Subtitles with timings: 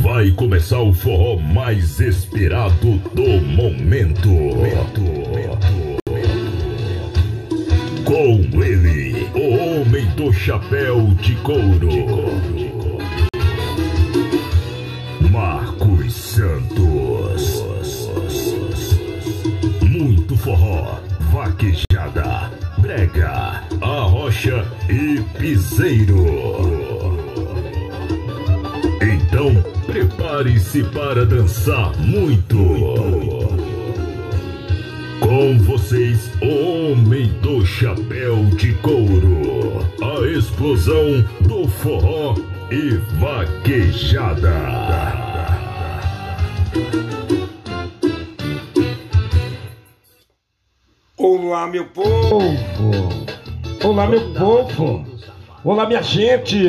[0.00, 4.28] Vai começar o forró mais esperado do momento.
[8.04, 11.88] Com ele, o homem do chapéu de couro.
[15.30, 17.64] Marcos Santos.
[19.80, 21.00] Muito forró,
[21.32, 27.11] vaquejada, brega, arrocha e piseiro.
[29.92, 32.56] Prepare-se para dançar muito.
[35.20, 39.86] Com vocês, o Homem do Chapéu de Couro.
[40.00, 42.34] A explosão do forró
[42.70, 44.50] e vaquejada.
[51.18, 52.38] Olá, meu povo!
[53.84, 55.04] Olá, meu povo!
[55.62, 56.66] Olá, minha gente!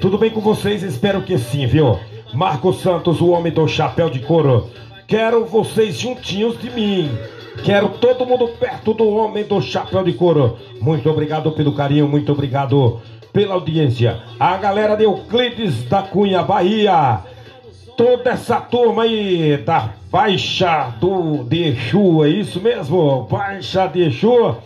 [0.00, 0.82] Tudo bem com vocês?
[0.82, 2.00] Espero que sim, viu?
[2.32, 4.70] Marcos Santos, o homem do chapéu de couro.
[5.06, 7.10] Quero vocês juntinhos de mim.
[7.62, 10.56] Quero todo mundo perto do homem do chapéu de couro.
[10.80, 14.22] Muito obrigado pelo carinho, muito obrigado pela audiência.
[14.40, 17.20] A galera de Euclides da Cunha, Bahia.
[17.98, 23.28] Toda essa turma aí da Baixa do de Exu, é isso mesmo?
[23.30, 24.56] Baixa de Exu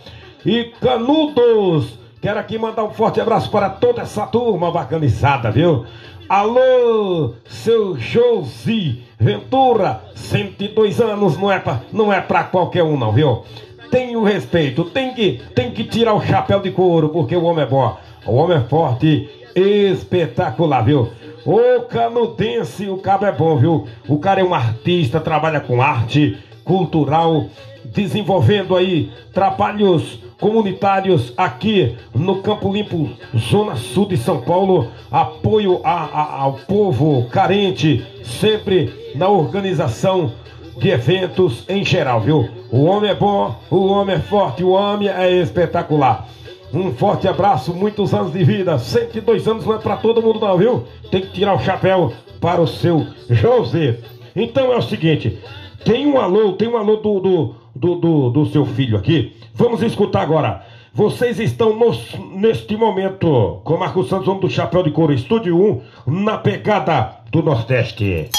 [0.45, 1.99] e Canudos.
[2.21, 5.85] Quero aqui mandar um forte abraço para toda essa turma bacanizada, viu?
[6.29, 13.13] Alô, seu Josi Ventura, 102 anos, não é pra, não é pra qualquer um não,
[13.13, 13.45] viu?
[13.89, 17.63] Tem o respeito, tem que, tem que tirar o chapéu de couro, porque o homem
[17.63, 21.09] é bom, o homem é forte, espetacular, viu?
[21.45, 23.87] Ô canudense, o cabo é bom, viu?
[24.05, 27.45] O cara é um artista, trabalha com arte cultural,
[27.85, 34.87] desenvolvendo aí trabalhos comunitários aqui no Campo Limpo, Zona Sul de São Paulo.
[35.11, 40.33] Apoio a, a, ao povo carente, sempre na organização
[40.77, 42.49] de eventos em geral, viu?
[42.71, 46.27] O homem é bom, o homem é forte, o homem é espetacular.
[46.73, 48.77] Um forte abraço, muitos anos de vida.
[48.77, 50.83] 102 anos não é para todo mundo, não, viu?
[51.09, 53.97] Tem que tirar o chapéu para o seu José.
[54.35, 55.39] Então é o seguinte:
[55.85, 59.35] tem um alô, tem um alô do, do, do, do, do seu filho aqui.
[59.53, 60.63] Vamos escutar agora.
[60.93, 66.23] Vocês estão nos, neste momento com Marcos Santos, homem do Chapéu de Couro, Estúdio 1,
[66.23, 68.29] na pegada do Nordeste.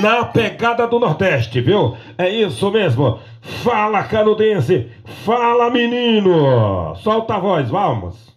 [0.00, 1.94] Na pegada do Nordeste, viu?
[2.16, 3.18] É isso mesmo.
[3.62, 4.88] Fala, canudense.
[5.24, 6.96] Fala, menino.
[6.96, 8.33] Solta a voz, vamos.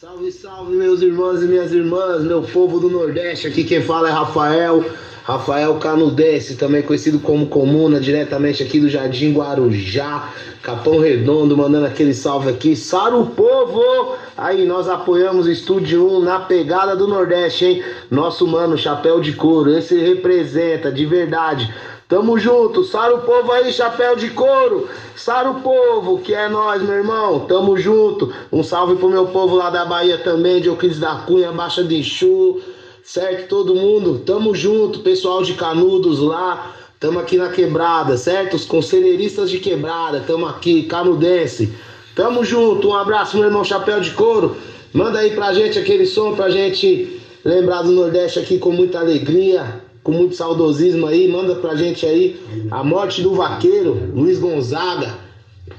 [0.00, 3.46] Salve, salve, meus irmãos e minhas irmãs, meu povo do Nordeste.
[3.46, 4.82] Aqui quem fala é Rafael.
[5.24, 12.14] Rafael Canudense, também conhecido como Comuna, diretamente aqui do Jardim Guarujá, Capão Redondo, mandando aquele
[12.14, 12.74] salve aqui.
[12.74, 14.16] Saro povo!
[14.38, 17.84] Aí, nós apoiamos o Estúdio 1 na pegada do Nordeste, hein?
[18.10, 21.70] Nosso mano, chapéu de couro, esse representa de verdade.
[22.10, 24.88] Tamo junto, Sara o povo aí, chapéu de couro.
[25.14, 27.46] Sara o povo, que é nós, meu irmão.
[27.46, 28.34] Tamo junto.
[28.50, 32.02] Um salve pro meu povo lá da Bahia também, de Euclides da Cunha, Baixa de
[32.02, 32.60] Chu.
[33.04, 34.22] Certo, todo mundo?
[34.26, 36.74] Tamo junto, pessoal de Canudos lá.
[36.98, 38.56] Tamo aqui na quebrada, certo?
[38.56, 41.72] Os conselheiristas de quebrada, tamo aqui, canudense.
[42.16, 44.56] Tamo junto, um abraço, meu irmão Chapéu de Couro.
[44.92, 49.88] Manda aí pra gente aquele som pra gente lembrar do Nordeste aqui com muita alegria
[50.10, 55.14] com muito saudosismo aí, manda pra gente aí a morte do vaqueiro, Luiz Gonzaga.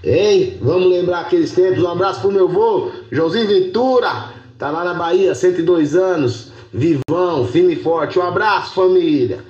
[0.02, 0.58] Hein?
[0.62, 1.84] Vamos lembrar aqueles tempos.
[1.84, 6.50] Um abraço pro meu vô, Josinho Ventura, tá lá na Bahia, 102 anos.
[6.74, 8.18] Vivão, firme e forte.
[8.18, 9.44] Um abraço, família.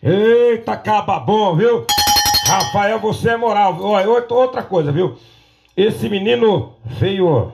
[0.00, 1.84] Eita, caba bom, viu?
[2.46, 3.76] Rafael, você é moral.
[3.80, 5.16] Olha, outra coisa, viu?
[5.76, 7.50] Esse menino veio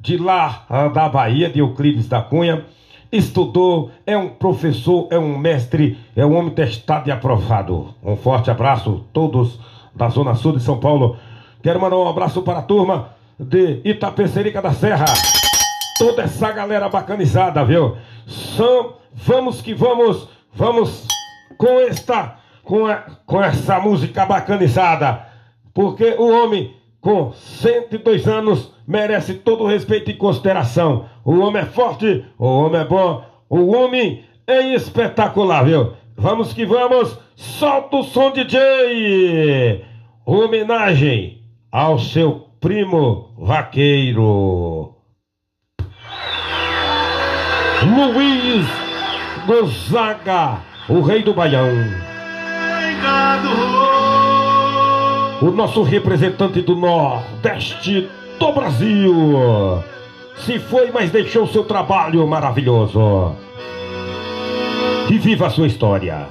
[0.00, 2.64] de lá, da Bahia, de Euclides da Cunha
[3.10, 7.94] estudou, é um professor, é um mestre, é um homem testado e aprovado.
[8.02, 9.58] Um forte abraço, todos
[9.94, 11.16] da Zona Sul de São Paulo.
[11.62, 15.06] Quero mandar um abraço para a turma de Itapecerica da Serra.
[15.98, 17.96] Toda essa galera bacanizada, viu?
[18.26, 21.06] São, vamos que vamos, vamos
[21.56, 25.26] com esta, com, a, com essa música bacanizada.
[25.72, 31.06] Porque o homem com 102 anos merece todo o respeito e consideração.
[31.24, 35.92] O homem é forte, o homem é bom, o homem é espetacular, viu?
[36.16, 39.84] Vamos que vamos, solta o som DJ!
[40.24, 44.94] Homenagem ao seu primo vaqueiro.
[47.82, 48.66] Luiz
[49.46, 51.68] Gonzaga, o rei do Baião.
[55.42, 59.82] O nosso representante do Nordeste do Brasil.
[60.36, 63.34] Se foi, mas deixou seu trabalho maravilhoso.
[65.10, 66.28] E viva a sua história.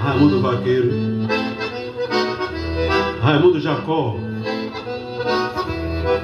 [0.00, 0.90] Raimundo Vaqueiro,
[3.20, 4.16] Raimundo Jacó,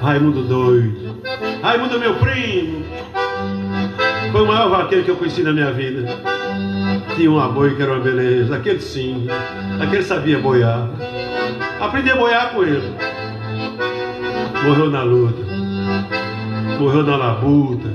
[0.01, 1.21] Raimundo Doido,
[1.63, 2.85] Raimundo meu primo,
[4.31, 6.07] foi o maior vaqueiro que eu conheci na minha vida.
[7.17, 9.27] Tinha um boi que era uma beleza, aquele sim,
[9.81, 10.89] aquele sabia boiar.
[11.83, 12.95] Aprendi a boiar com ele.
[14.65, 15.43] Morreu na luta,
[16.79, 17.89] morreu na labuta,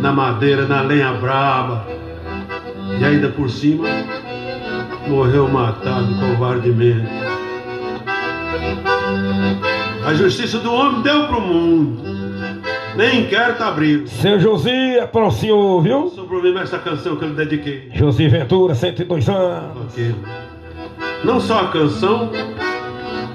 [0.00, 1.86] na madeira, na lenha braba,
[2.98, 3.86] e ainda por cima
[5.06, 7.06] morreu matado covardemente.
[10.04, 12.02] A justiça do homem deu pro mundo.
[12.96, 14.08] Nem quero tá abrindo.
[14.08, 16.08] Seu Josi, é para o senhor, viu?
[16.08, 17.90] Sobre o essa canção que eu lhe dediquei.
[17.94, 19.94] Josi Ventura, 102 anos.
[21.24, 22.30] Não só a canção,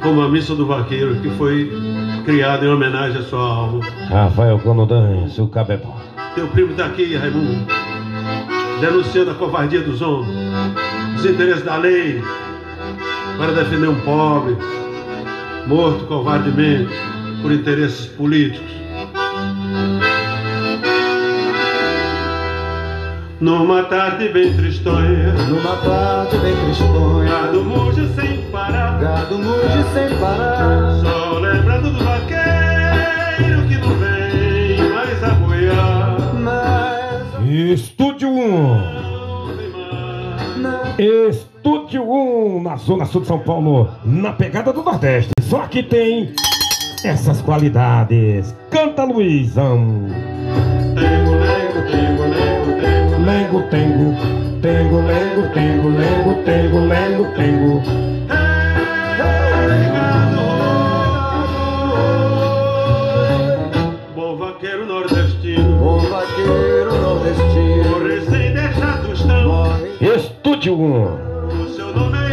[0.01, 1.71] como a missa do vaqueiro, que foi
[2.25, 3.79] criada em homenagem à sua alma.
[4.09, 5.93] Rafael Conodan, seu cabelo.
[6.35, 7.65] Teu primo tá aqui, Raimundo,
[8.79, 10.47] denunciando a covardia dos homens
[11.17, 12.21] os interesses da lei
[13.37, 14.55] para defender um pobre
[15.65, 16.93] morto covardemente
[17.41, 18.71] por interesses políticos.
[23.39, 30.17] Numa tarde bem tristonha, numa tarde bem tristonha, gado muge sem parar, gado muge sem
[30.17, 36.33] parar, só lembrando do vaqueiro que não vem mais a boiar.
[36.33, 37.47] Mas...
[37.47, 38.97] Estúdio 1
[40.97, 45.31] Estúdio 1, na Zona Sul de São Paulo, na pegada do Nordeste.
[45.41, 46.33] Só que tem
[47.03, 48.55] essas qualidades.
[48.71, 50.07] Canta Luizão.
[53.27, 54.13] Lengo, tengo,
[54.61, 55.01] lengo, tengo.
[55.01, 55.89] Lengo, tengo.
[55.89, 57.83] Lengo, tengo, lengo, tengo.
[64.15, 65.77] Bom vaqueiro nordestino.
[65.77, 67.99] Bom vaqueiro nordestino.
[68.53, 69.75] Deixar tostão.
[69.99, 70.85] Estúdio 1.
[70.85, 72.26] O seu nome é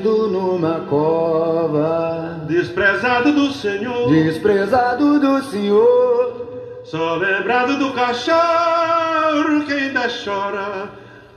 [0.00, 2.40] Sacudido numa cova.
[2.46, 6.80] desprezado do Senhor, Desprezado do Senhor.
[6.84, 10.88] só lembrado do cachorro que ainda chora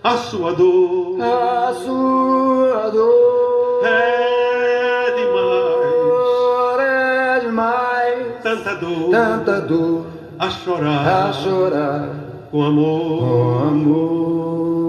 [0.04, 1.18] a sua dor.
[1.22, 8.28] A sua dor É demais, é demais.
[8.44, 10.06] tanta dor Tanta dor
[10.40, 12.10] a chorar a chorar
[12.50, 13.20] com amor.
[13.20, 14.83] com amor.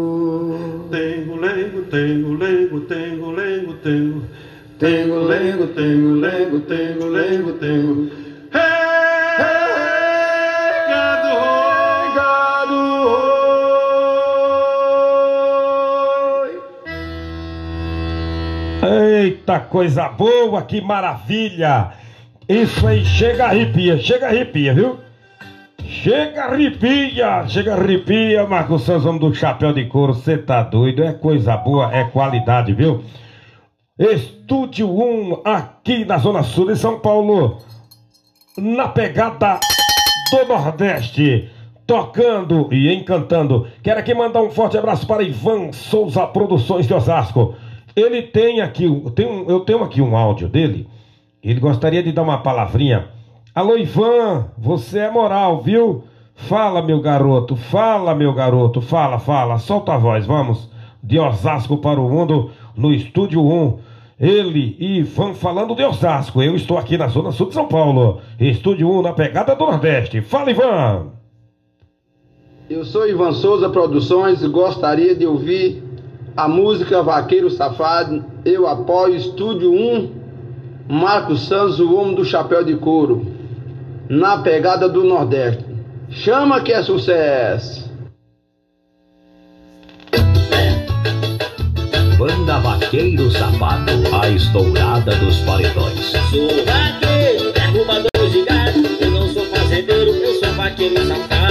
[1.44, 4.22] Lengo, tengo, lengo, tengo, lengo, tengo.
[4.78, 8.10] Tengo, lengo, tengo, lengo, tengo, lengo, tengo.
[18.82, 21.92] Eita coisa boa, que maravilha!
[22.48, 24.98] Isso aí chega arrepia, chega arrepia, viu?
[26.04, 31.02] Chega arrepia, chega arrepia, Marcos Santos, homem do chapéu de couro, você tá doido?
[31.02, 33.02] É coisa boa, é qualidade, viu?
[33.98, 37.56] Estúdio 1, aqui na Zona Sul de São Paulo,
[38.58, 39.58] na pegada
[40.30, 41.48] do Nordeste,
[41.86, 43.66] tocando e encantando.
[43.82, 47.54] Quero aqui mandar um forte abraço para Ivan Souza Produções de Osasco.
[47.96, 48.84] Ele tem aqui,
[49.16, 50.86] tem um, eu tenho aqui um áudio dele.
[51.42, 53.13] Ele gostaria de dar uma palavrinha.
[53.54, 56.02] Alô, Ivan, você é moral, viu?
[56.34, 60.68] Fala, meu garoto, fala, meu garoto, fala, fala, solta a voz, vamos.
[61.00, 63.78] De Osasco para o mundo, no Estúdio 1.
[64.18, 66.42] Ele e Ivan falando de Osasco.
[66.42, 68.20] Eu estou aqui na Zona Sul de São Paulo.
[68.40, 70.20] Estúdio 1 na pegada do Nordeste.
[70.20, 71.12] Fala, Ivan!
[72.68, 75.80] Eu sou Ivan Souza Produções e gostaria de ouvir
[76.36, 78.24] a música Vaqueiro Safado.
[78.44, 80.10] Eu apoio Estúdio 1,
[80.88, 83.33] Marcos Santos, o homem do chapéu de couro,
[84.08, 85.64] na pegada do Nordeste.
[86.10, 87.84] Chama que é sucesso!
[92.18, 96.12] Banda Vaqueiro Safado, a estourada dos paredões.
[96.30, 98.86] Sou vaqueiro, derrubador de gado.
[99.00, 101.43] Eu não sou fazendeiro, eu sou vaqueiro safado.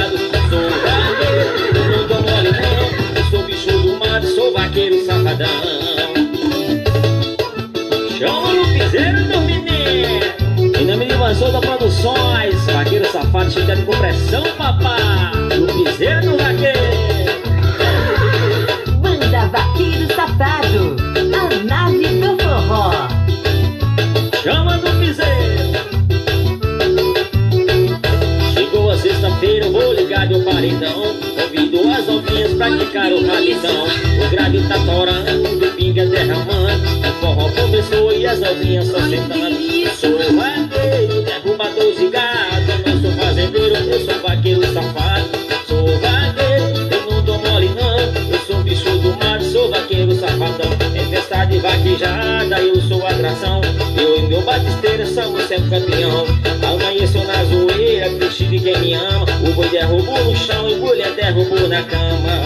[32.54, 33.86] As novinhas pra quicar o rabidão.
[34.26, 36.84] O grave tá torando, pinga derramando.
[37.10, 39.64] O forró começou e as novinhas só sentando.
[40.00, 42.72] Sou eu vaqueiro, derrubador de gado.
[42.86, 45.30] Eu não sou fazendeiro, eu sou vaqueiro safado.
[45.68, 48.00] Sou vaqueiro, eu não dou mole não.
[48.32, 50.72] Eu sou bicho do mato, sou vaqueiro safadão.
[50.96, 53.62] É festa de vaquejada, eu sou atração.
[53.98, 56.26] Eu e meu batisteiro somos sempre campeão.
[56.62, 59.26] Amanheceu na zoeira, triste de quem me ama.
[59.48, 62.43] O boi derrubou no chão e mulher derrubou na cama.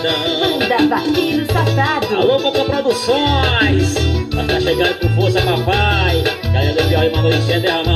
[0.00, 0.58] Safadão.
[0.58, 2.14] Banda Vaqueiro Safado.
[2.16, 3.94] Alô, Coco Produções!
[4.46, 6.24] Tá chegando com força, papai.
[6.52, 7.89] Galera do Piauí, mandou encher derramar.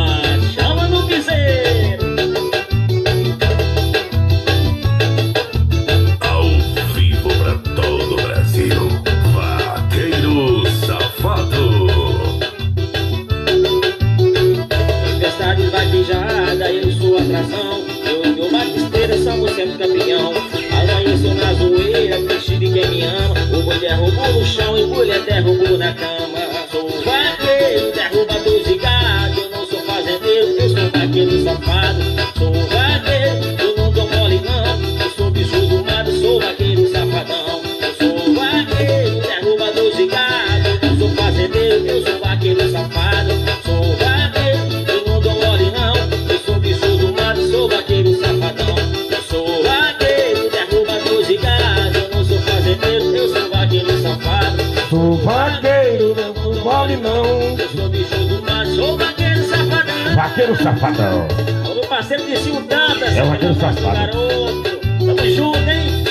[60.44, 61.26] Vaqueiro Safadão.
[61.70, 63.94] Ô, meu parceiro de Sil Dantas, É o vaqueiro safado.
[63.94, 64.78] garoto.
[64.98, 66.04] Tamo junto, hein?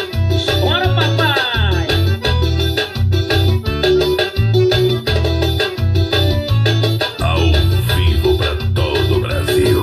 [0.59, 1.87] Bora, papai!
[7.21, 7.39] Ao
[7.95, 9.81] vivo pra todo o Brasil.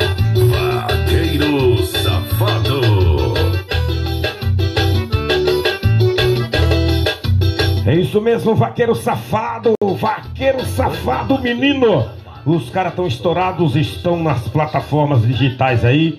[0.51, 2.81] Vaqueiro Safado.
[7.87, 12.20] É isso mesmo, vaqueiro safado, vaqueiro safado, menino.
[12.45, 16.19] Os caras estão estourados, estão nas plataformas digitais aí,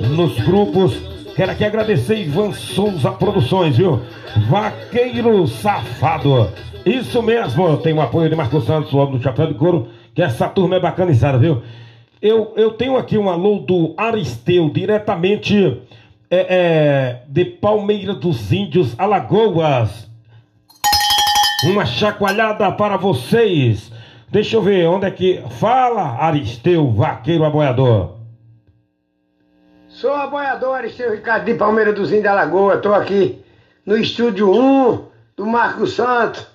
[0.00, 0.96] nos grupos.
[1.36, 4.00] Quero aqui agradecer Ivan Souza Produções, viu?
[4.48, 6.50] Vaqueiro safado.
[6.84, 10.22] Isso mesmo, tem o apoio de Marcos Santos, o homem do Chapéu de Couro, que
[10.22, 11.62] essa turma é bacanizada, viu?
[12.20, 15.80] Eu, eu tenho aqui um alô do Aristeu, diretamente
[16.30, 20.10] é, é, de Palmeira dos Índios, Alagoas.
[21.64, 23.89] Uma chacoalhada para vocês.
[24.30, 25.42] Deixa eu ver onde é que.
[25.58, 28.14] Fala, Aristeu, vaqueiro aboiador.
[29.88, 32.74] Sou aboiador Aristeu Ricardo de Palmeira dos Índios da Lagoa.
[32.74, 33.44] Estou aqui
[33.84, 36.46] no estúdio 1 do Marco Santos,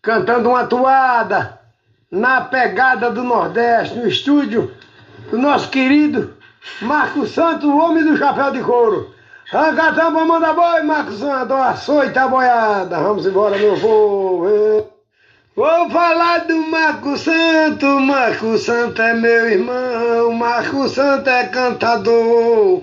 [0.00, 1.60] cantando uma toada
[2.10, 4.72] na pegada do Nordeste, no estúdio
[5.30, 6.34] do nosso querido
[6.80, 9.12] Marco Santos, o homem do chapéu de couro.
[9.52, 12.98] Arrancatão pra mandar boi, Marco Santos, ó, açoita a boiada.
[12.98, 14.93] Vamos embora, meu povo.
[15.56, 22.82] Vou falar do Marco Santo, Marco Santo é meu irmão, Marco Santo é cantador.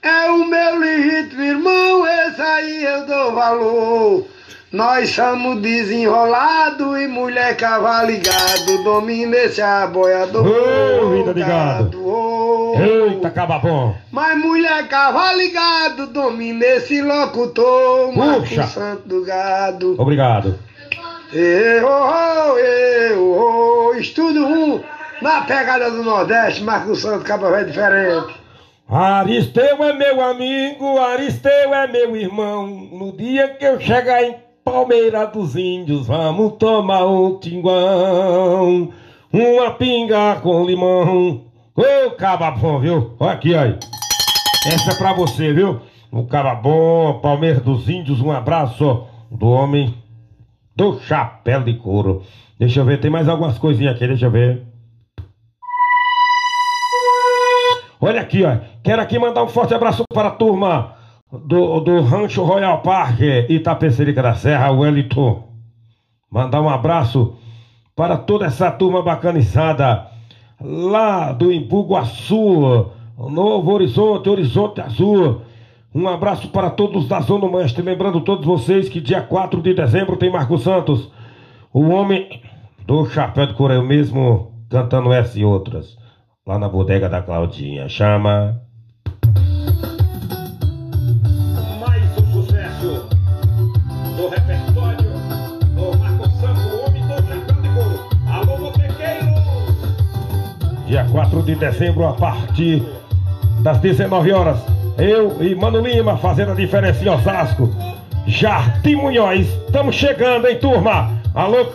[0.00, 4.26] É o meu legítimo irmão, esse aí eu dou valor.
[4.72, 10.46] Nós somos desenrolado e mulher cavaligado, domina esse aboiador.
[10.46, 12.72] Ô, vida de gado.
[12.80, 13.94] Eita, caba bom.
[14.10, 18.66] Mas mulher cavaligado, domina esse locutor, Marco Puxa.
[18.66, 19.94] Santo do gado.
[19.98, 20.71] Obrigado.
[21.34, 24.82] Eu, oh, eu, oh, estudo um
[25.22, 28.34] na pegada do Nordeste, Marco Santos, Cabo Velho diferente.
[28.86, 32.66] Aristeu é meu amigo, Aristeu é meu irmão.
[32.66, 38.92] No dia que eu chegar em Palmeira dos Índios, vamos tomar um tinguão,
[39.32, 41.46] uma pinga com limão.
[41.74, 43.14] Ô, bom, viu?
[43.18, 43.78] Olha aqui, aí.
[44.66, 45.80] Essa é pra você, viu?
[46.12, 46.26] O
[46.62, 50.01] bom, Palmeira dos Índios, um abraço do homem
[50.74, 52.22] do chapéu de couro.
[52.58, 54.62] Deixa eu ver, tem mais algumas coisinhas aqui, deixa eu ver.
[58.00, 58.56] Olha aqui, ó.
[58.82, 60.96] Quero aqui mandar um forte abraço para a turma
[61.30, 65.48] do, do Rancho Royal Park, Itapecerica da Serra, Wellington.
[66.30, 67.36] Mandar um abraço
[67.94, 70.06] para toda essa turma bacanizada
[70.60, 75.42] lá do Imbuguaçu, Novo Horizonte, Horizonte Azul.
[75.94, 77.82] Um abraço para todos da Zona Mestre.
[77.82, 81.10] Lembrando todos vocês que dia 4 de dezembro tem Marco Santos,
[81.72, 82.40] o homem
[82.86, 85.98] do chapéu de couro, eu mesmo cantando essa e outras.
[86.46, 87.88] Lá na bodega da Claudinha.
[87.90, 88.58] Chama.
[91.78, 93.06] Mais um sucesso
[94.16, 95.10] do repertório
[95.74, 98.08] do Marco Santos, o homem do chapéu de couro.
[98.28, 99.26] Alô, botequeiro!
[100.86, 102.82] Dia 4 de dezembro, a partir
[103.62, 104.81] das 19 horas.
[104.98, 107.70] Eu e Mano Lima fazendo a diferença em Osasco.
[108.26, 111.10] Jardim Munhoz, estamos chegando, hein, turma?
[111.34, 111.72] Alô,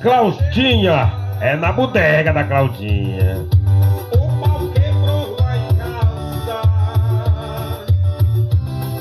[0.00, 1.12] Claudinha.
[1.40, 3.46] É na bodega da Claudinha.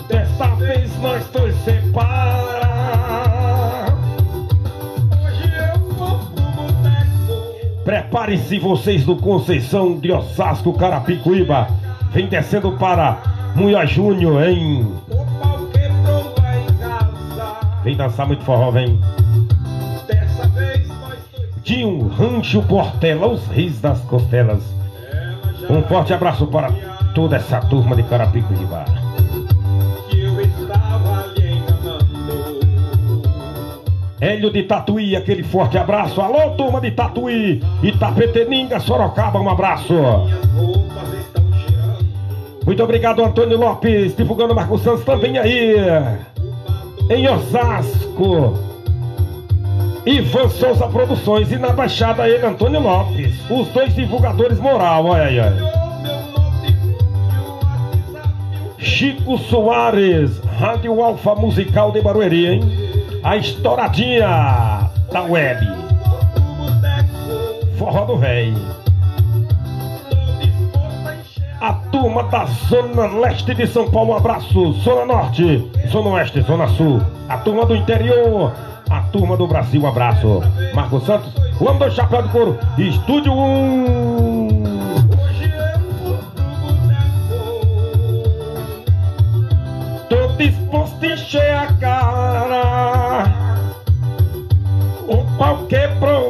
[0.07, 2.67] Dessa vez nós dois separar.
[5.21, 7.83] Hoje eu vou pro.
[7.83, 11.67] Preparem-se vocês do Conceição de Osasco, Carapicuíba.
[12.11, 13.17] Vem descendo para
[13.55, 14.87] Munhoz Júnior, hein?
[17.83, 18.99] Vem dançar muito forró, vem.
[21.63, 24.63] Dinho, Rancho Portela, os reis das costelas.
[25.69, 26.71] Um forte abraço para
[27.13, 28.01] toda essa turma de
[30.41, 32.59] estava lhe enganando.
[34.19, 36.19] Hélio de Tatuí, aquele forte abraço.
[36.21, 39.93] Alô, turma de Tatuí, Itapeteninga, Sorocaba, um abraço.
[42.65, 45.75] Muito obrigado, Antônio Lopes, divulgando Marcos Santos também aí.
[47.09, 48.59] Em Osasco.
[50.05, 53.35] Ivan Souza Produções e na Baixada ele, Antônio Lopes.
[53.49, 55.39] Os dois divulgadores moral, olha aí.
[55.39, 55.79] olha.
[58.77, 62.61] O Chico Soares, Rádio Alfa Musical de Barueri, hein?
[63.23, 65.65] A estouradinha da web.
[65.67, 65.89] o.
[67.77, 68.53] Forró do Véi.
[71.61, 74.71] A turma da Zona Leste de São Paulo, um abraço.
[74.73, 77.01] Zona Norte, Zona Oeste, Zona Sul.
[77.27, 78.53] A turma do interior,
[78.89, 80.41] a turma do Brasil, um abraço.
[80.73, 84.63] Marcos Santos, o do chapéu de couro, Estúdio 1.
[85.19, 87.35] Hoje eu vou pro boteco.
[90.07, 93.25] Tô disposto a encher a cara.
[95.09, 96.28] O pau quebrou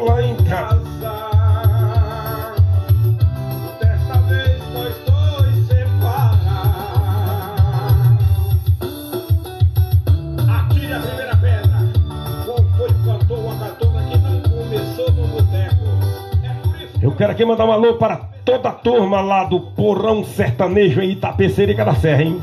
[17.39, 21.95] aqui mandar um alô para toda a turma lá do Porão Sertanejo em Itapecerica da
[21.95, 22.41] Serra, hein?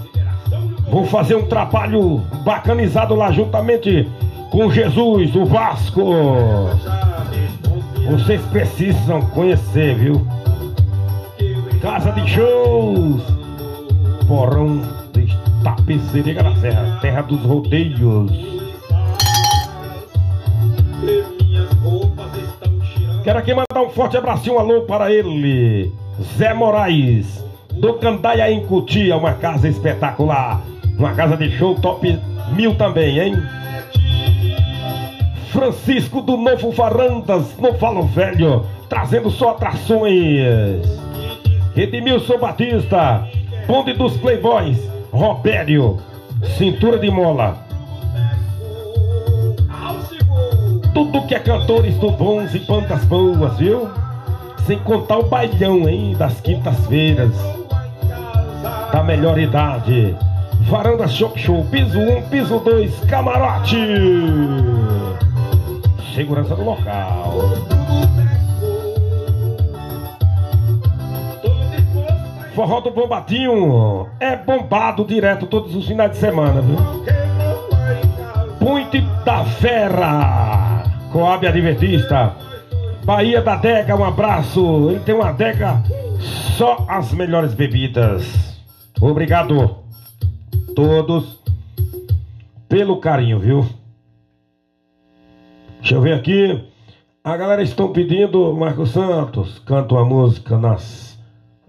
[0.89, 4.09] Vou fazer um trabalho bacanizado lá juntamente
[4.51, 6.03] com Jesus, o Vasco.
[8.09, 10.27] Vocês precisam conhecer, viu?
[11.83, 13.23] Casa de shows.
[14.27, 14.81] Porão
[15.13, 15.29] de
[15.61, 18.56] Itapecerica da Serra, terra dos rodeios.
[23.27, 25.93] Quero aqui mandar um forte abraço e um alô para ele,
[26.39, 30.63] Zé Moraes, do Candaia em Cutia, uma casa espetacular,
[30.97, 32.21] uma casa de show top
[32.53, 33.35] mil também, hein?
[35.51, 40.87] Francisco do Novo Varandas, no Falo Velho, trazendo só atrações.
[41.75, 43.27] Edmilson Batista,
[43.67, 44.79] Bonde dos Playboys,
[45.11, 45.99] Robério,
[46.57, 47.66] Cintura de Mola.
[51.13, 53.89] Tudo que é cantores do bons e bandas boas, viu?
[54.67, 56.17] Sem contar o bailhão, hein?
[56.19, 57.31] Das quintas-feiras.
[58.93, 60.17] Da melhor idade.
[60.63, 63.77] Varanda Shop Show, piso 1, piso 2, camarote.
[66.13, 67.35] Segurança do local.
[72.53, 76.79] Forró do Bombadinho é bombado direto todos os finais de semana, viu?
[78.59, 80.46] Ponte da Fera,
[81.17, 82.37] Coab Adventista,
[83.07, 84.91] Bahia da Dega, um abraço.
[84.91, 85.83] Ele tem uma adega
[86.59, 88.63] só as melhores bebidas.
[89.01, 89.77] Obrigado
[90.75, 91.43] todos
[92.69, 93.67] pelo carinho, viu?
[95.81, 96.63] Deixa eu ver aqui.
[97.25, 101.19] A galera estão pedindo, Marcos Santos, canta uma música nas,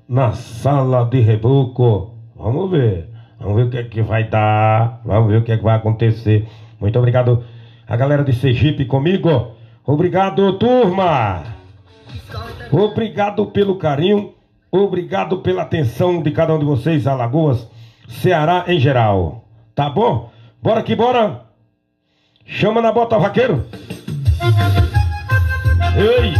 [0.10, 2.18] na sala de reboco.
[2.36, 3.10] Vamos ver.
[3.40, 5.00] Vamos ver o que é que vai dar.
[5.06, 6.46] Vamos ver o que é que vai acontecer.
[6.82, 7.46] Muito obrigado
[7.88, 9.56] a galera de Sergipe comigo.
[9.86, 11.44] Obrigado, turma.
[12.72, 14.34] Obrigado pelo carinho.
[14.70, 17.68] Obrigado pela atenção de cada um de vocês, Alagoas.
[18.10, 19.46] Ceará em geral.
[19.74, 20.30] Tá bom?
[20.62, 21.46] Bora que bora.
[22.46, 23.66] Chama na bota, vaqueiro.
[25.96, 26.34] Ei!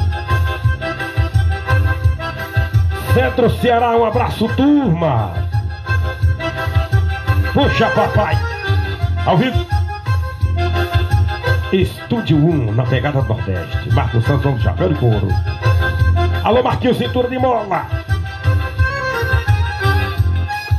[3.14, 5.34] Centro Ceará, um abraço, turma.
[7.54, 8.36] Puxa, papai.
[9.26, 9.67] Ao vivo.
[11.72, 13.94] Estúdio 1, na pegada do Nordeste.
[13.94, 15.28] Marcos Santos do Chapéu de Couro.
[16.42, 17.86] Alô, Marquinhos, cintura de mola.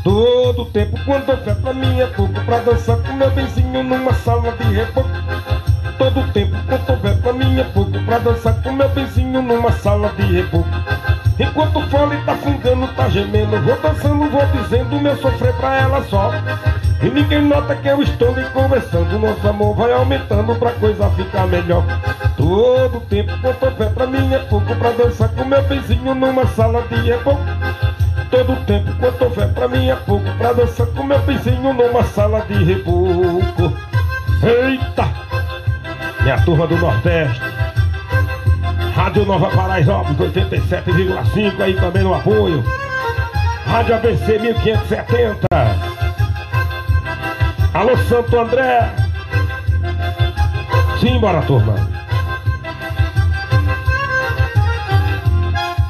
[0.03, 5.11] Todo tempo quando mim é pouco Pra dançar com meu vizinho numa sala de reboco
[5.99, 10.69] Todo tempo quando mim é pouco Pra dançar com meu vizinho numa sala de reboco
[11.39, 16.03] Enquanto o fole tá fungando, tá gemendo Vou dançando, vou dizendo meu sofrer pra ela
[16.05, 16.33] só
[17.03, 19.19] E ninguém nota que eu estou lhe conversando.
[19.19, 21.85] Nosso amor vai aumentando pra coisa ficar melhor.
[22.37, 26.83] Todo tempo quando eu pra mim é pouco Pra dançar com meu vizinho numa sala
[26.83, 27.43] de reboco
[28.31, 32.41] todo tempo quanto houver pra mim é pouco Pra dançar com meu vizinho numa sala
[32.43, 33.73] de reboco.
[34.43, 35.09] Eita!
[36.21, 37.41] Minha turma do Nordeste.
[38.95, 42.63] Rádio Nova Paraisópolis 87,5 aí também no apoio.
[43.67, 45.98] Rádio ABC 1570
[47.79, 48.93] Alô Santo André.
[50.99, 51.77] Simbora turma.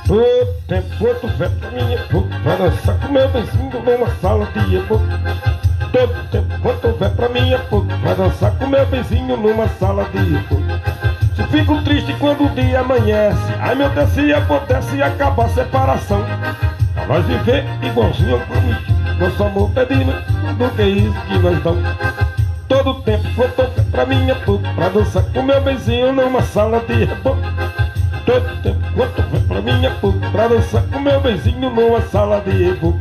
[0.07, 0.99] Todo tempo
[1.71, 5.05] mim é pouco Pra dançar com meu vizinho numa sala de reboco
[5.91, 7.29] Todo tempo quanto houver pra
[7.71, 10.63] pouco Pra dançar com meu vizinho numa sala de reboco
[11.37, 13.55] Se fico triste quando o dia amanhece.
[13.61, 16.23] Ai meu Deus, se acontece acabar a separação.
[16.93, 18.83] Pra nós viver igualzinho comigo
[19.19, 19.87] Nosso amor é
[20.59, 21.89] do que isso que nós damos
[22.69, 27.05] Todo tempo quanto houver pra é pouco Pra dançar com meu vizinho numa sala de
[27.05, 27.41] reboco
[28.27, 32.51] Todo tempo quanto houver pra é pouco Pra dançar com meu vizinho numa sala de
[32.51, 32.99] reboco.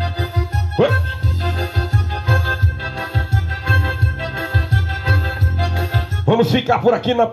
[6.27, 7.31] Vamos ficar por aqui na,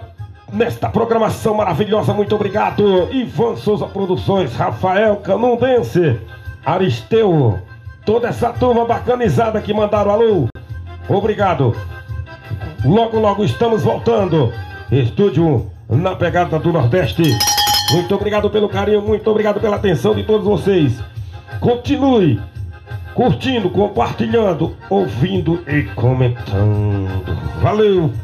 [0.53, 2.15] nesta programação maravilhosa.
[2.15, 3.13] Muito obrigado.
[3.13, 6.19] Ivan Souza Produções, Rafael Canundense,
[6.65, 7.59] Aristeu,
[8.05, 10.49] toda essa turma bacanizada que mandaram alô.
[11.09, 11.75] Obrigado.
[12.85, 14.53] Logo, logo estamos voltando.
[14.91, 17.23] Estúdio na pegada do Nordeste.
[17.93, 21.03] Muito obrigado pelo carinho, muito obrigado pela atenção de todos vocês.
[21.61, 22.41] Continue
[23.15, 27.09] curtindo, compartilhando, ouvindo e comentando.
[27.63, 28.11] Valeu!